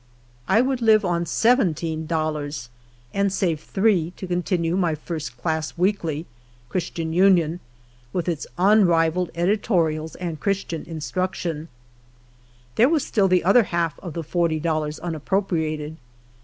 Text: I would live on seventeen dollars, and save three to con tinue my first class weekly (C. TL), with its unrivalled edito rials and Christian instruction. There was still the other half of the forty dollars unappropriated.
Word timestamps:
I 0.47 0.61
would 0.61 0.81
live 0.81 1.05
on 1.05 1.27
seventeen 1.27 2.07
dollars, 2.07 2.71
and 3.13 3.31
save 3.31 3.59
three 3.59 4.13
to 4.17 4.25
con 4.25 4.41
tinue 4.41 4.75
my 4.75 4.95
first 4.95 5.37
class 5.37 5.77
weekly 5.77 6.25
(C. 6.73 6.79
TL), 6.79 7.59
with 8.11 8.27
its 8.27 8.47
unrivalled 8.57 9.31
edito 9.35 9.85
rials 9.85 10.15
and 10.15 10.39
Christian 10.39 10.81
instruction. 10.87 11.67
There 12.77 12.89
was 12.89 13.05
still 13.05 13.27
the 13.27 13.43
other 13.43 13.65
half 13.65 13.99
of 13.99 14.13
the 14.13 14.23
forty 14.23 14.59
dollars 14.59 14.97
unappropriated. 14.97 15.97